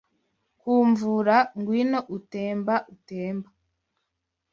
ku 0.59 0.71
mvura 0.89 1.37
Ngwino 1.59 1.99
utemba 2.17 2.75
utemba 2.95 3.49